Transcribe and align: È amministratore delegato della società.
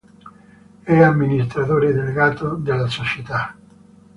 È 0.81 0.97
amministratore 0.99 1.93
delegato 1.93 2.55
della 2.55 2.87
società. 2.87 3.55